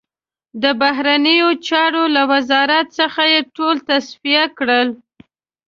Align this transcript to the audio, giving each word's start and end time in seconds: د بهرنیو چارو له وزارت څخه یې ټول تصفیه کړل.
د 0.61 0.63
بهرنیو 0.81 1.49
چارو 1.67 2.03
له 2.15 2.21
وزارت 2.31 2.85
څخه 2.99 3.21
یې 3.33 3.39
ټول 3.55 3.75
تصفیه 3.89 4.45
کړل. 4.57 4.87